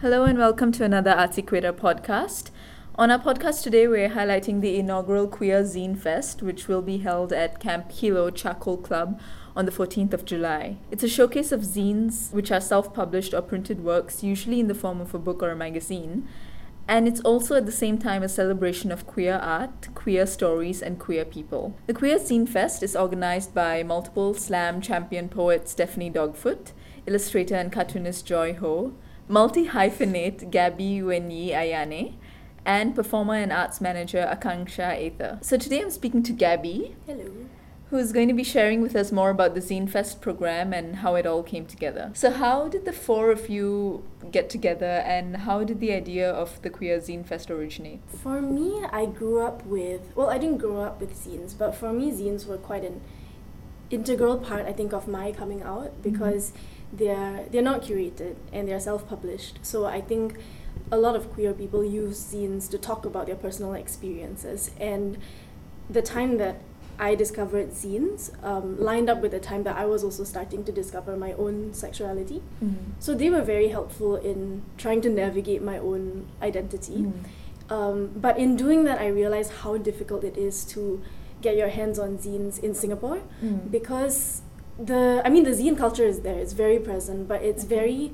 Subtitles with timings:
[0.00, 2.52] Hello and welcome to another Artsy Queer podcast.
[2.94, 7.32] On our podcast today, we're highlighting the inaugural Queer Zine Fest, which will be held
[7.32, 9.20] at Camp Kilo Charcoal Club
[9.56, 10.76] on the 14th of July.
[10.92, 14.74] It's a showcase of zines, which are self published or printed works, usually in the
[14.74, 16.28] form of a book or a magazine.
[16.86, 21.00] And it's also at the same time a celebration of queer art, queer stories, and
[21.00, 21.76] queer people.
[21.88, 26.70] The Queer Zine Fest is organized by multiple slam champion poet Stephanie Dogfoot,
[27.04, 28.94] illustrator and cartoonist Joy Ho,
[29.28, 32.14] multi hyphenate Gabby Wenyi Ayane,
[32.64, 35.38] and performer and arts manager Akanksha Aether.
[35.42, 36.96] So today I'm speaking to Gabby.
[37.06, 37.30] Hello.
[37.90, 41.14] Who's going to be sharing with us more about the Zine Fest program and how
[41.14, 42.10] it all came together.
[42.12, 46.60] So, how did the four of you get together and how did the idea of
[46.60, 48.00] the Queer Zine Fest originate?
[48.22, 51.90] For me, I grew up with, well, I didn't grow up with zines, but for
[51.94, 53.00] me, zines were quite an
[53.88, 56.77] integral part, I think, of my coming out Mm-hmm.
[56.92, 59.58] They're, they're not curated and they're self published.
[59.62, 60.36] So I think
[60.90, 64.70] a lot of queer people use zines to talk about their personal experiences.
[64.80, 65.18] And
[65.90, 66.56] the time that
[66.98, 70.72] I discovered zines um, lined up with the time that I was also starting to
[70.72, 72.42] discover my own sexuality.
[72.98, 77.06] So they were very helpful in trying to navigate my own identity.
[77.70, 81.02] Um, but in doing that, I realized how difficult it is to
[81.42, 83.70] get your hands on zines in Singapore Mm.
[83.70, 84.42] because
[84.78, 86.38] the I mean the zine culture is there.
[86.38, 87.74] It's very present, but it's Okay.
[87.76, 88.12] very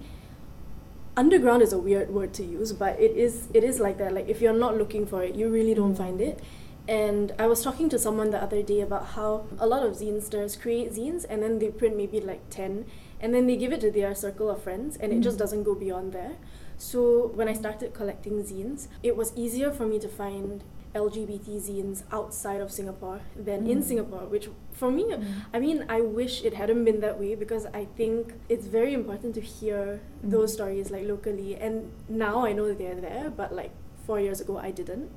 [1.17, 4.13] underground is a weird word to use, but it is it is like that.
[4.13, 5.99] Like if you're not looking for it, you really don't Mm.
[5.99, 6.39] find it.
[6.87, 10.61] And I was talking to someone the other day about how a lot of zinesters
[10.61, 12.85] create zines and then they print maybe like 10
[13.21, 15.45] and then they give it to their circle of friends and it just Mm.
[15.45, 16.33] doesn't go beyond there.
[16.77, 20.63] So when I started collecting zines, it was easier for me to find
[20.95, 23.85] LGBT zines outside of Singapore than in Mm.
[23.85, 25.05] Singapore, which for me,
[25.53, 29.35] I mean, I wish it hadn't been that way because I think it's very important
[29.35, 30.31] to hear Mm.
[30.31, 31.57] those stories like locally.
[31.57, 33.73] And now I know that they're there, but like
[34.07, 35.11] four years ago, I didn't.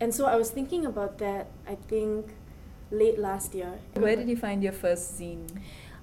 [0.00, 2.32] And so I was thinking about that, I think
[2.90, 3.72] late last year.
[3.94, 5.46] Where did you find your first zine?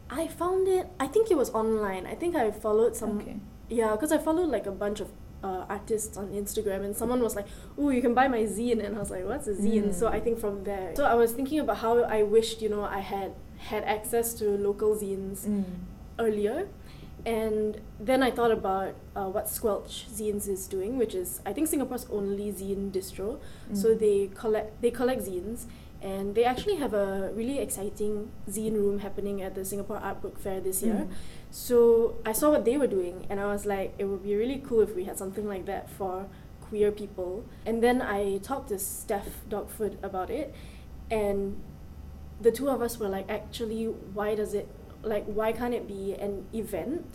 [0.09, 2.06] I found it, I think it was online.
[2.06, 3.35] I think I followed some Okay.
[3.69, 5.09] yeah, because I followed like a bunch of
[5.44, 7.46] uh, artists on Instagram, and someone was like,
[7.78, 10.14] "Oh, you can buy my zine," and I was like, "What's a zine?" So Mm.
[10.14, 10.94] I think from there.
[10.96, 14.46] So I was thinking about how I wished, you know, I had had access to
[14.58, 15.64] local zines Mm.
[16.20, 16.68] earlier,
[17.25, 21.68] and then I thought about uh, what Squelch Zines is doing, which is I think
[21.68, 23.40] Singapore's only zine distro.
[23.74, 24.00] So Mm.
[24.00, 25.66] they collect they collect zines,
[26.02, 30.40] and they actually have a really exciting zine room happening at the Singapore Art Book
[30.40, 31.08] Fair this year.
[31.09, 31.13] Mm.
[31.50, 34.62] So I saw what they were doing, and I was like, it would be really
[34.66, 36.28] cool if we had something like that for
[36.62, 37.46] queer people.
[37.66, 40.53] And then I talked to Steph Dogfoot about it,
[41.09, 41.62] and
[42.40, 44.68] the two of us were like, actually, why does it
[45.03, 47.06] like why can't it be an event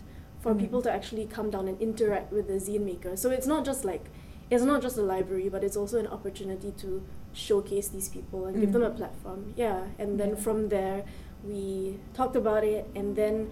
[0.41, 0.61] for Mm.
[0.61, 3.17] people to actually come down and interact with the zine maker?
[3.17, 4.07] So it's not just like
[4.51, 8.61] it's not just a library, but it's also an opportunity to showcase these people and
[8.61, 8.97] give them a Mm.
[8.97, 9.55] platform.
[9.57, 10.35] Yeah, and then Yeah.
[10.37, 11.05] from there
[11.45, 13.49] we talked about it, and then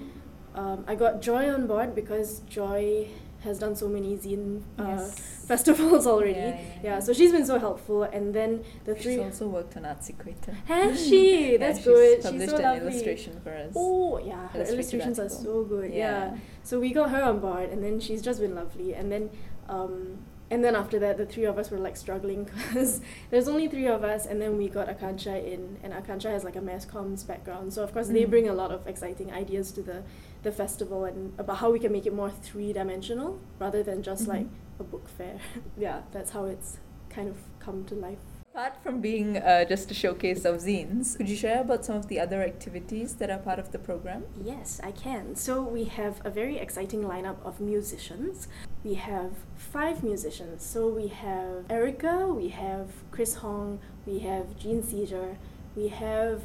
[0.55, 3.07] um, I got Joy on board because Joy
[3.45, 5.15] has done so many zine uh, Yes.
[5.47, 6.33] festivals already.
[6.33, 6.99] Yeah, Yeah, yeah, yeah.
[7.01, 9.19] so she's been so helpful, and then the She's three.
[9.23, 10.35] also worked on Artsy Queer.
[10.67, 11.53] Has she?
[11.53, 12.17] Yeah, That's she's good.
[12.17, 12.81] She's Published so an lovely.
[12.91, 13.73] illustration for us.
[13.77, 15.91] Oh yeah, her illustrations are so good.
[15.93, 16.33] Yeah.
[16.33, 16.37] Yeah.
[16.65, 18.93] So we got her on board, and then she's just been lovely.
[18.95, 19.31] And then,
[19.69, 20.19] um,
[20.51, 23.01] and then after that, the three of us were like struggling because
[23.31, 26.57] there's only three of us, and then we got Akansha in, and Akansha has like
[26.57, 28.31] a mass comms background, so of course they Mm.
[28.31, 30.03] bring a lot of exciting ideas to the
[30.43, 34.27] the festival and about how we can make it more three dimensional rather than just
[34.27, 34.81] like Mhm.
[34.81, 35.39] a book fair.
[35.79, 36.79] yeah, that's how it's
[37.11, 38.40] kind of come to life.
[38.61, 42.09] Apart from being uh, just a showcase of zines, could you share about some of
[42.09, 44.25] the other activities that are part of the program?
[44.45, 45.35] Yes, I can.
[45.35, 48.49] So we have a very exciting lineup of musicians.
[48.85, 50.63] We have five musicians.
[50.63, 55.39] So we have Erica, we have Chris Hong, we have Jean Seizure,
[55.75, 56.43] we have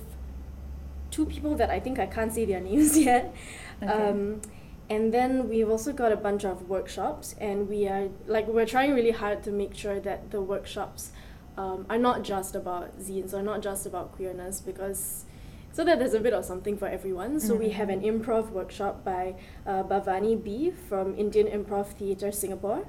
[1.11, 3.35] two people that I think I can't say their names yet.
[3.83, 3.91] Okay.
[3.91, 4.41] Um,
[4.89, 8.93] and then we've also got a bunch of workshops, and we are like we're trying
[8.93, 11.11] really hard to make sure that the workshops
[11.57, 15.25] um, are not just about zines or not just about queerness because
[15.75, 17.38] so that there's a bit of something for everyone.
[17.38, 19.36] So we have an improv workshop by
[19.68, 22.88] uh, Bhavani B from Indian Improv Theatre Singapore.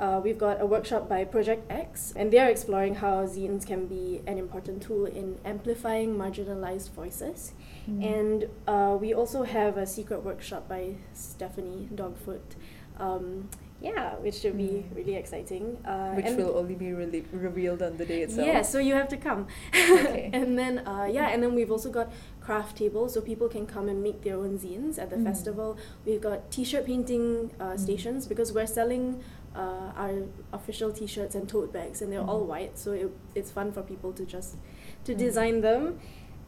[0.00, 4.20] Uh, we've got a workshop by Project X, and they're exploring how zines can be
[4.26, 7.52] an important tool in amplifying marginalized voices.
[7.88, 8.04] Mm.
[8.18, 12.56] And uh, we also have a secret workshop by Stephanie Dogfoot.
[12.98, 13.48] Um,
[13.82, 14.96] yeah, which should be Mm.
[14.96, 15.76] really exciting.
[15.84, 18.46] Uh, Which will only be really revealed on the day itself.
[18.46, 19.46] yeah, so you have to come.
[19.74, 20.30] Okay.
[20.32, 22.10] and then uh, yeah, and then we've also got
[22.40, 25.24] craft tables, so people can come and make their own zines at the Mm.
[25.24, 25.76] festival.
[26.06, 27.78] We've got T-shirt painting uh, Mm.
[27.78, 29.20] stations because we're selling
[29.54, 30.12] uh, our
[30.52, 32.48] official T-shirts and tote bags, and they're all Mm.
[32.48, 34.56] white, so it, it's fun for people to just
[35.04, 35.18] to Mm.
[35.18, 35.98] design them.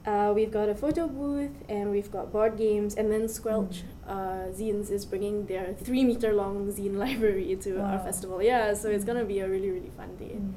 [0.06, 4.11] Uh, we've got a photo booth and we've got board games, and then Squelch Mm.
[4.14, 8.41] uh, Zines is bringing their three meter long zine library to our festival.
[8.41, 10.37] Yeah, so it's gonna be a really really fun day.
[10.38, 10.53] Mm.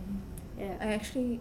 [0.60, 0.76] Yeah.
[0.80, 1.40] I actually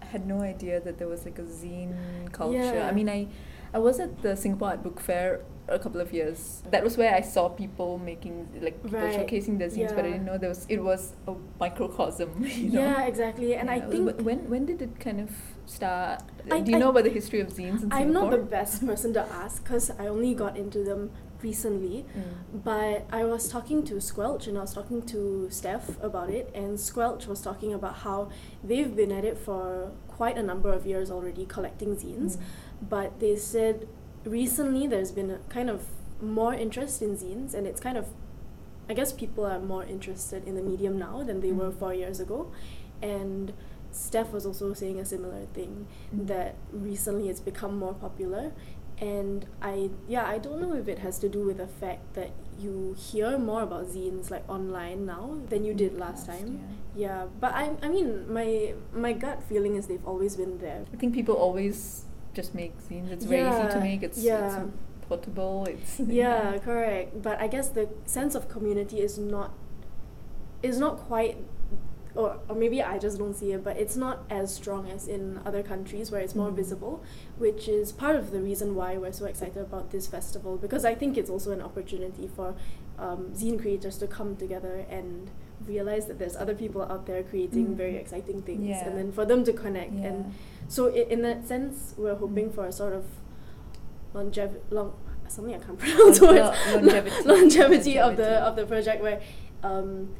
[0.00, 1.94] had no idea that there was like a zine
[2.32, 2.58] culture.
[2.76, 2.88] Yeah.
[2.88, 3.26] I mean, I
[3.74, 6.62] I was at the Singapore Art Book Fair a couple of years.
[6.70, 9.14] That was where I saw people making like people Right.
[9.18, 12.30] showcasing their zines, but I didn't know there was it was a microcosm.
[12.44, 12.80] You know?
[12.80, 13.54] Yeah, exactly.
[13.54, 15.30] And I think when when did it kind of
[15.66, 16.22] start?
[16.50, 17.98] I- Do you I- know about the history of zines in Singapore?
[18.00, 21.10] I'm not the best person to ask because I only got into them
[21.42, 22.04] recently.
[22.16, 22.64] Mm.
[22.64, 26.78] But I was talking to Squelch and I was talking to Steph about it, and
[26.78, 28.30] Squelch was talking about how
[28.62, 32.36] they've been at it for quite a number of years already collecting zines.
[32.36, 32.40] Mm.
[32.88, 33.86] But they said
[34.24, 35.86] recently there's been a kind of
[36.20, 38.06] more interest in zines, and it's kind of,
[38.88, 41.78] I guess people are more interested in the medium now than they were Mm.
[41.78, 42.50] four years ago.
[43.02, 43.52] And
[43.90, 46.26] Steph was also saying a similar thing Mm.
[46.28, 48.52] that recently it's become more popular
[48.98, 52.30] and I yeah I don't know if it has to do with the fact that
[52.58, 56.60] you hear more about zines like online now than you did last Last, time
[56.94, 60.96] yeah but I I mean my my gut feeling is they've always been there I
[60.96, 63.10] think people always just make zines.
[63.10, 64.02] It's very easy to make.
[64.02, 64.64] It's, yeah.
[64.64, 64.72] it's
[65.08, 65.66] portable.
[65.66, 69.52] It's yeah correct but I guess the sense of community is not
[70.62, 71.36] is not quite
[72.14, 75.40] or, or maybe I just don't see it, but it's not as strong as in
[75.46, 76.56] other countries where it's more Mhm.
[76.56, 77.02] visible,
[77.38, 80.94] which is part of the reason why we're so excited about this festival because I
[80.94, 82.54] think it's also an opportunity for
[82.98, 85.30] um, zine creators to come together and
[85.66, 87.74] realize that there's other people out there creating Mm.
[87.76, 88.86] very exciting things Yeah.
[88.88, 90.06] and then for them to connect Yeah.
[90.08, 90.34] and
[90.68, 92.54] so i- in that sense we're hoping Mm.
[92.54, 93.04] for a sort of
[94.14, 94.92] longev- long
[95.28, 97.28] something I can't pronounce Lo- words longevity.
[97.28, 99.20] longevity of the of the project where
[99.62, 100.14] um,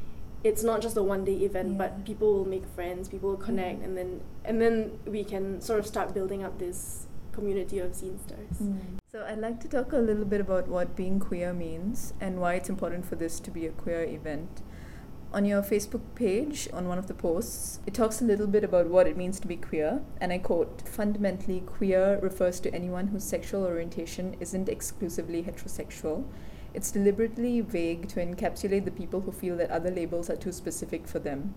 [0.44, 1.78] it's not just a one day event Yeah.
[1.78, 3.84] but people will make friends people will connect Mm.
[3.84, 8.58] and then and then we can sort of start building up this community of zinesters
[8.62, 8.78] Mm.
[9.12, 12.54] So I'd like to talk a little bit about what being queer means and why
[12.54, 14.62] it's important for this to be a queer event.
[15.34, 18.88] On your Facebook page, on one of the posts, it talks a little bit about
[18.88, 23.24] what it means to be queer, and I quote Fundamentally, queer refers to anyone whose
[23.24, 26.26] sexual orientation isn't exclusively heterosexual.
[26.74, 31.08] It's deliberately vague to encapsulate the people who feel that other labels are too specific
[31.08, 31.54] for them.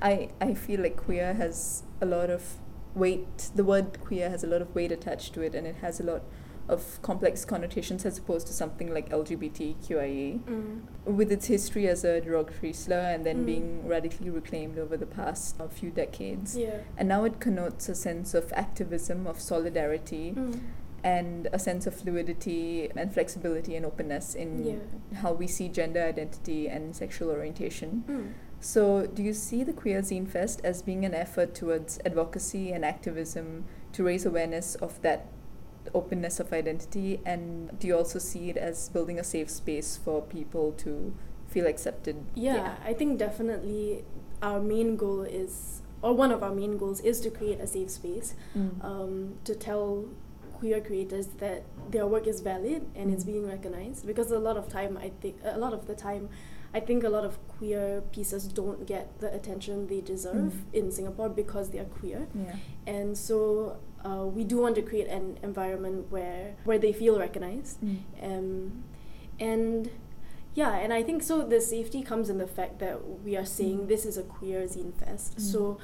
[0.00, 2.58] I, I feel like queer has a lot of
[2.94, 5.98] weight, the word queer has a lot of weight attached to it, and it has
[5.98, 6.22] a lot
[6.68, 10.80] of complex connotations as opposed to something like LGBTQIA mm.
[11.04, 13.46] with its history as a derogatory slur and then Mm.
[13.46, 16.56] being radically reclaimed over the past uh, few decades.
[16.56, 20.60] yeah And now it connotes a sense of activism, of solidarity, mm.
[21.02, 25.18] and a sense of fluidity and flexibility and openness in Yeah.
[25.20, 28.04] how we see gender identity and sexual orientation.
[28.08, 28.32] Mm.
[28.60, 32.82] So, do you see the Queer Zine Fest as being an effort towards advocacy and
[32.82, 35.26] activism to raise awareness of that
[35.92, 37.20] openness of identity?
[37.26, 41.14] And do you also see it as building a safe space for people to
[41.48, 42.16] feel accepted?
[42.34, 44.04] Yeah, I think definitely
[44.42, 47.90] our main goal is, or one of our main goals is to create a safe
[47.90, 48.84] space Mm.
[48.84, 50.04] um, to tell
[50.58, 53.32] queer creators that their work is valid and it's Mm.
[53.32, 54.06] being recognized.
[54.06, 56.28] Because a lot of time, I think, a lot of the time,
[56.72, 60.74] I think a lot of queer pieces don't get the attention they deserve Mm.
[60.78, 62.26] in Singapore because they are queer.
[62.34, 62.56] yeah.
[62.86, 67.80] And so uh, we do want to create an environment where where they feel recognized.
[67.82, 67.98] Mm.
[68.22, 68.84] Um,
[69.40, 69.90] and
[70.54, 71.42] yeah, and I think so.
[71.42, 73.88] The safety comes in the fact that we are saying Mm.
[73.88, 75.36] this is a queer zine fest.
[75.36, 75.40] Mm.
[75.40, 75.78] So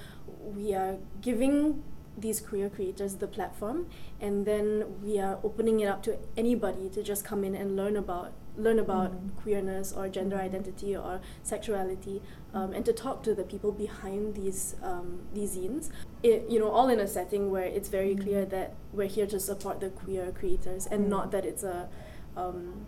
[0.56, 1.82] we are giving
[2.18, 3.86] these queer creators the platform,
[4.20, 7.96] and then we are opening it up to anybody to just come in and learn
[7.96, 9.36] about learn about Mm.
[9.42, 12.20] queerness or gender identity or sexuality,
[12.52, 15.90] um, and to talk to the people behind these um, these zines.
[16.22, 18.22] It, you know, all in a setting where it's very Mm.
[18.22, 21.08] clear that we're here to support the queer creators, and Mm.
[21.08, 21.88] not that it's a
[22.36, 22.86] um,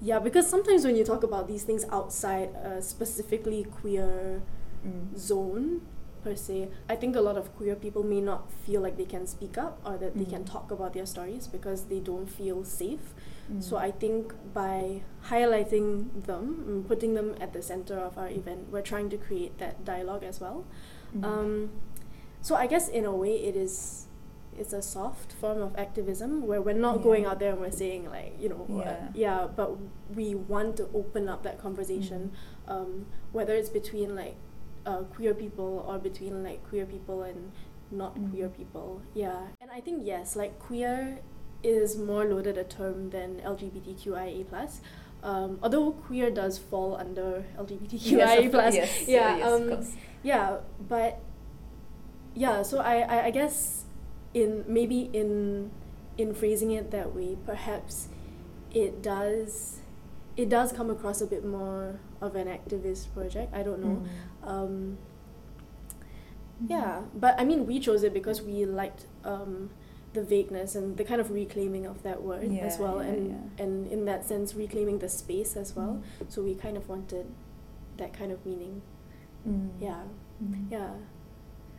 [0.00, 4.42] yeah, because sometimes when you talk about these things outside a specifically queer
[4.86, 5.16] Mm.
[5.18, 5.80] zone
[6.22, 9.26] per se, I think a lot of queer people may not feel like they can
[9.26, 10.50] speak up or that they can Mm.
[10.52, 13.14] talk about their stories because they don't feel safe.
[13.52, 13.62] Mm.
[13.62, 18.70] So I think by highlighting them, and putting them at the center of our event,
[18.72, 20.64] we're trying to create that dialogue as well.
[21.16, 21.24] Mm.
[21.24, 21.70] Um,
[22.42, 24.04] so I guess in a way it is
[24.60, 27.02] it's a soft form of activism where we're not Yeah.
[27.04, 29.08] going out there and we're saying like you know uh, Yeah.
[29.14, 29.76] yeah but
[30.16, 32.32] we want to open up that conversation
[32.66, 34.34] um, whether it's between like
[34.88, 37.52] uh, queer people or between like queer people and
[37.92, 38.30] not Mm.
[38.32, 39.02] queer people.
[39.14, 39.52] Yeah.
[39.60, 41.20] And I think yes like queer
[41.62, 44.80] is more loaded a term than LGBTQIA plus.
[45.22, 49.90] Um, although queer does fall under LGBTQIA Yes, plus, yes, yeah, yes, of um, course.
[50.22, 50.46] yeah,
[50.88, 51.18] but
[52.34, 53.84] yeah, so I, I, I guess
[54.34, 55.70] in maybe in
[56.16, 58.08] in phrasing it that way, perhaps
[58.72, 59.80] it does
[60.36, 63.54] it does come across a bit more of an activist project.
[63.54, 64.02] I don't know.
[64.44, 64.48] Mm.
[64.48, 64.98] Um,
[66.66, 69.70] yeah, but I mean, we chose it because we liked um,
[70.12, 73.64] the vagueness and the kind of reclaiming of that word as well, yeah, and yeah.
[73.64, 76.02] and in that sense, reclaiming the space as well.
[76.20, 76.32] Mm.
[76.32, 77.26] So we kind of wanted
[77.98, 78.82] that kind of meaning.
[79.48, 79.70] Mm.
[79.80, 80.02] Yeah,
[80.42, 80.70] Mm.
[80.70, 80.90] yeah,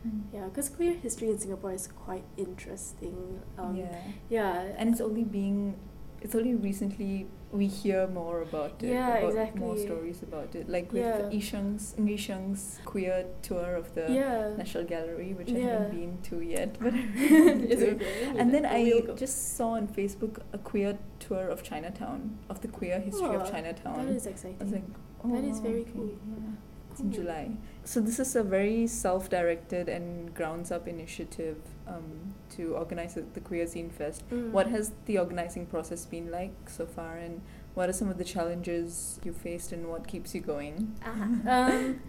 [0.06, 0.22] Mm.
[0.32, 0.44] yeah.
[0.46, 3.40] Because queer history in Singapore is quite interesting.
[3.58, 3.96] Um, yeah.
[4.30, 5.76] yeah, and it's only being
[6.20, 10.92] it's only recently we hear more about it Yeah, about more stories about it like
[10.92, 11.38] with Yeah.
[11.38, 14.54] Ishang's queer tour of the yeah.
[14.56, 16.90] National Gallery which I haven't been to yet but
[17.30, 17.98] to.
[18.38, 23.00] and then I just saw on Facebook a queer tour of Chinatown of the queer
[23.00, 24.56] history Oh, of Chinatown That is exciting.
[24.60, 24.84] I was like
[25.24, 26.10] oh That is oh, very okay, cool.
[26.28, 26.52] yeah.
[26.92, 27.50] It's in July.
[27.84, 31.56] So this is a very self-directed and grounds-up initiative
[31.90, 34.22] um, to organize the- Queer Zine Fest.
[34.30, 34.50] Mm.
[34.50, 37.42] What has the organizing process been like so far, and
[37.74, 40.96] what are some of the challenges you faced, and what keeps you going?
[41.46, 42.00] um,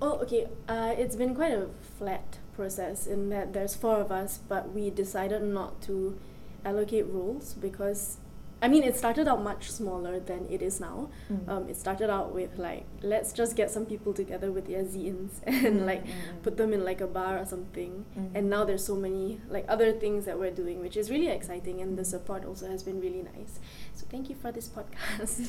[0.00, 0.48] oh, okay.
[0.68, 1.68] Uh, it's been quite a
[1.98, 6.18] flat process in that there's four of us, but we decided not to
[6.64, 8.18] allocate roles because,
[8.62, 11.10] I mean, it started out much smaller than it is now.
[11.32, 11.48] Mm.
[11.48, 15.30] Um, it started out with like, let's just get some people together with their zines
[15.46, 16.42] and Mm, like mm, mm.
[16.42, 18.04] put them in like a bar or something.
[18.18, 18.30] Mm.
[18.34, 21.80] And now there's so many like other things that we're doing, which is really exciting,
[21.80, 23.58] and the support also has been really nice.
[23.94, 25.48] So thank you for this podcast.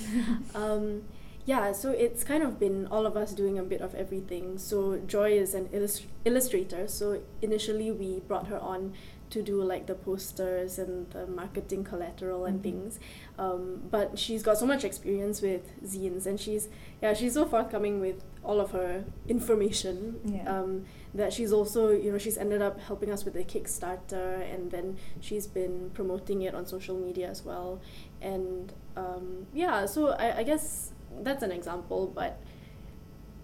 [0.55, 1.03] um,
[1.45, 4.57] yeah, so it's kind of been all of us doing a bit of everything.
[4.59, 6.87] So Joy is an illust- illustrator.
[6.87, 8.93] So initially we brought her on
[9.31, 12.63] to do like the posters and the marketing collateral and Mhm.
[12.63, 12.99] things.
[13.39, 16.69] Um, but she's got so much experience with zines, and she's
[17.01, 20.19] yeah she's so forthcoming with all of her information.
[20.23, 20.59] Yeah.
[20.61, 24.71] Um, that she's also you know she's ended up helping us with the Kickstarter, and
[24.71, 27.79] then she's been promoting it on social media as well.
[28.21, 32.39] And um, yeah, so I, I guess that's an example, but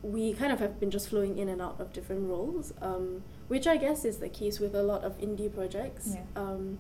[0.04, 3.66] we kind of have been just flowing in and out of different roles, um, which
[3.68, 6.12] I guess is the case with a lot of indie projects.
[6.14, 6.24] Yeah.
[6.36, 6.80] Um,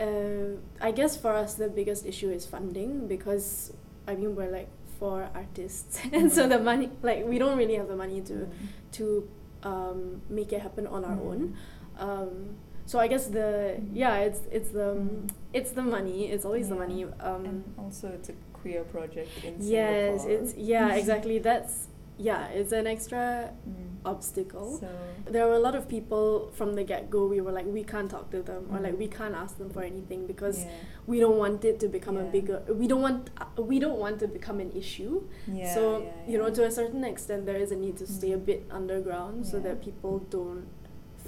[0.00, 3.72] uh, I guess for us the biggest issue is funding because
[4.08, 7.88] I mean we're like four artists, and so the money like we don't really have
[7.88, 8.48] the money to Mm.
[8.92, 9.28] to
[9.64, 11.26] um, make it happen on our Mm.
[11.30, 11.56] own.
[11.98, 13.88] Um, so I guess the Mm.
[13.92, 15.30] yeah it's it's the Mm.
[15.52, 17.04] it's the money it's always the money.
[17.20, 20.30] Um, and also, it's a queer project in yes, Singapore.
[20.44, 21.88] it's yeah exactly that's
[22.28, 23.24] yeah it's an extra
[23.68, 23.90] Mm.
[24.12, 24.70] obstacle.
[24.82, 24.88] So,
[25.34, 27.20] There were a lot of people from the get go.
[27.34, 29.02] We were like, we can't talk to them, or like Mm.
[29.04, 30.70] we can't ask them for anything because yeah.
[31.12, 32.58] we don't want it to become a bigger.
[32.82, 35.12] We don't want uh, we don't want to become an issue.
[35.46, 38.32] Yeah, so yeah, you know, to a certain extent, there is a need to stay
[38.32, 38.46] a Mm.
[38.50, 40.66] bit underground so that people don't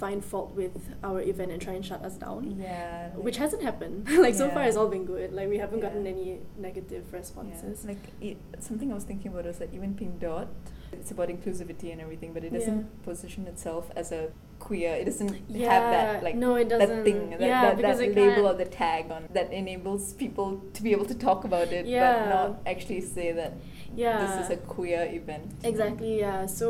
[0.03, 0.75] find fault with
[1.07, 2.41] our event and try and shut us down.
[2.59, 3.97] yeah, Which hasn't happened.
[4.25, 5.29] like so far, it's all been good.
[5.37, 6.27] Like we haven't gotten any
[6.67, 7.85] negative Yeah, responses.
[7.91, 10.49] like it, something I was thinking about was that even Pink Dot,
[11.05, 13.03] it's about inclusivity and everything, but it doesn't Yeah.
[13.03, 14.91] position itself as a queer.
[14.95, 17.03] It doesn't Yeah, have that like no, it doesn't.
[17.03, 18.57] thing, that, Yeah, that, that label or can't.
[18.57, 21.99] the tag on that enables people to be able to talk about it, Yeah.
[22.11, 23.53] but not actually say that
[23.95, 24.17] Yeah.
[24.25, 25.51] this is a queer event.
[25.63, 26.47] Exactly, yeah.
[26.47, 26.65] So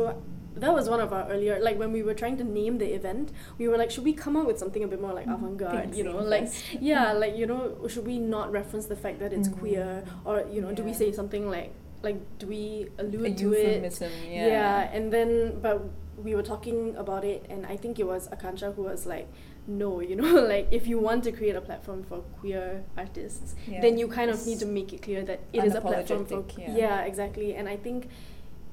[0.54, 3.32] that was one of our earlier, like when we were trying to name the event,
[3.56, 5.34] we were like, should we come up with something a bit more like Mhm.
[5.38, 6.18] avant garde, you know?
[6.34, 6.48] Like,
[6.90, 9.58] yeah, like, you know, should we not reference the fact that it's Mm.
[9.60, 10.04] queer?
[10.26, 11.70] Or, you know, do we say something like,
[12.02, 13.66] like, do we allude to it?
[13.66, 14.90] euphemism, yeah.
[14.92, 15.82] and then, but
[16.16, 19.28] we were talking about it, and I think it was Akansha who was like,
[19.66, 23.80] no, you know, like, if you want to create a platform for queer artists, Yeah.
[23.80, 26.42] then you kind of need to make it clear that it is a platform for
[26.42, 27.02] unapologetic, yeah.
[27.02, 28.08] exactly and i think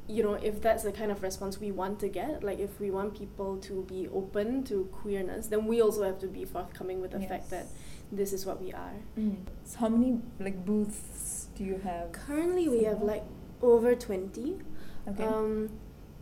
[0.08, 2.92] you know if that's the kind of response we want to get like if we
[2.92, 7.12] want people to be open to queerness then we also have to be forthcoming with
[7.12, 7.68] the fact that
[8.12, 9.38] this is what we are Mm.
[9.64, 12.12] So how many like booths do you have?
[12.12, 13.24] currently we have like
[13.62, 14.58] over 20
[15.08, 15.24] Okay.
[15.24, 15.70] um,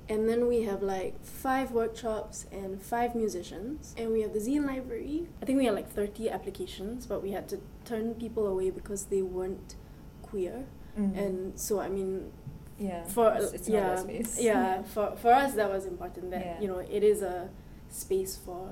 [0.10, 4.66] and then we have like five workshops and five musicians and we have the zine
[4.66, 8.70] library i think we had like 30 applications but we had to turn people away
[8.70, 9.76] because they weren't
[10.22, 10.66] queer
[11.00, 11.18] Mm.
[11.18, 12.34] and so i mean
[12.90, 14.32] yeah, for it's, it's yeah space.
[14.50, 16.62] yeah for for us that was important that Yeah.
[16.62, 17.38] you know it is a
[17.90, 18.64] space for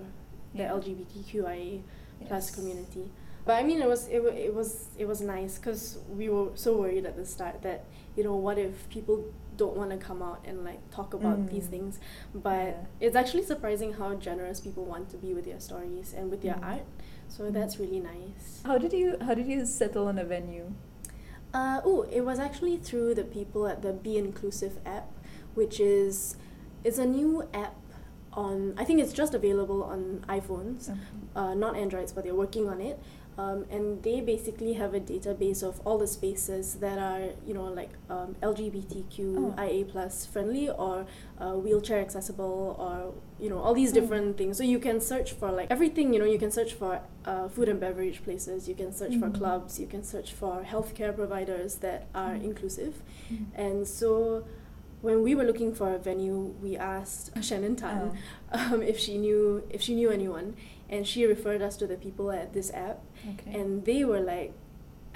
[0.58, 0.74] the Yeah.
[0.78, 1.82] LGBTQIA
[2.28, 3.06] plus community
[3.46, 5.84] but I mean it was it, it was it was nice because
[6.20, 7.80] we were so worried at the start that
[8.18, 9.18] you know what if people
[9.62, 11.74] don't want to come out and like talk about these Mm.
[11.76, 11.94] things
[12.34, 13.06] but Yeah.
[13.06, 16.56] it's actually surprising how generous people want to be with their stories and with their
[16.56, 16.72] Mm.
[16.74, 16.86] art
[17.28, 17.54] so Mm.
[17.58, 20.68] that's really nice How did you How did you settle on a venue?
[21.54, 25.08] Uh, oh, it was actually through the people at the Be Inclusive app,
[25.56, 26.36] which is
[26.84, 27.76] it's a new app
[28.34, 28.76] on.
[28.78, 30.96] I think it's just available on iPhones,
[31.36, 33.00] uh, not Androids, but they're working on it.
[33.38, 37.64] Um, and they basically have a database of all the spaces that are, you know,
[37.66, 39.84] like um, LGBTQ, Oh.
[39.90, 41.06] Plus friendly or
[41.40, 43.94] uh, wheelchair accessible or, you know, all these Mm.
[43.94, 44.58] different things.
[44.58, 47.68] So you can search for like everything, you know, you can search for uh, food
[47.70, 49.38] and beverage places, you can search for Mhm.
[49.40, 52.44] clubs, you can search for healthcare providers that are Mm.
[52.50, 52.94] inclusive.
[53.32, 53.46] Mhm.
[53.66, 54.44] And so
[55.08, 58.06] when we were looking for a venue, we asked Shannon Tan
[58.54, 60.48] Oh, um, if she knew if she knew anyone,
[60.94, 62.98] and she referred us to the people at this app,
[63.32, 63.52] okay.
[63.60, 64.52] and they were like,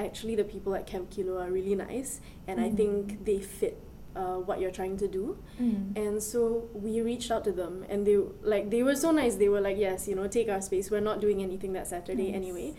[0.08, 2.12] actually the people at Camp Kilo are really nice,
[2.48, 2.78] and I Mm.
[2.80, 3.76] think they fit
[4.16, 5.38] uh, what you're trying to do.
[5.62, 5.98] Mm.
[5.98, 9.36] And so we reached out to them, and they like they were so nice.
[9.36, 10.92] They were like, yes, you know, take our space.
[10.92, 12.36] We're not doing anything that Saturday Nice.
[12.36, 12.74] anyway.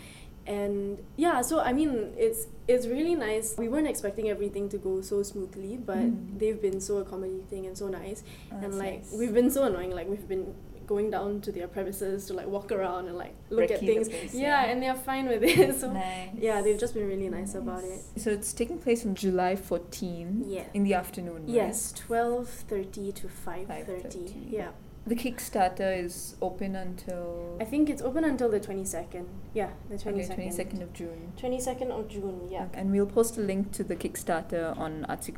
[0.46, 3.54] And yeah, so I mean, it's it's really nice.
[3.56, 6.38] We weren't expecting everything to go so smoothly, but Mm.
[6.38, 8.22] they've been so accommodating and so nice
[8.52, 9.12] Oh, and like nice.
[9.18, 10.54] we've been so annoying like we've been
[10.86, 14.34] going down to their premises to like walk around and like look at things place,
[14.34, 14.70] yeah, yeah.
[14.70, 16.28] and they're fine with it so nice.
[16.38, 20.44] yeah they've just been really nice, about it So it's taking place on July 14
[20.46, 20.64] Yeah.
[20.74, 21.48] in the afternoon, right?
[21.48, 24.32] yes 12.30 to 5.30 5:30.
[24.50, 24.68] yeah
[25.06, 30.32] The Kickstarter is open until i think it's open until the 22nd yeah the 22nd
[30.32, 31.32] okay, 22nd of June.
[31.36, 35.34] 22nd of june yeah Okay, And we'll post a link to the Kickstarter on Artsy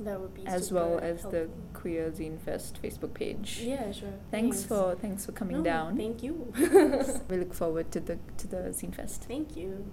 [0.00, 1.48] that would be as well as the.
[1.74, 3.60] Queer Zine Fest Facebook page.
[3.62, 5.96] yeah sure Thanks for thanks for coming No, down.
[5.96, 6.52] thank you
[7.28, 9.24] we look forward to the to the Zine Fest.
[9.28, 9.92] thank you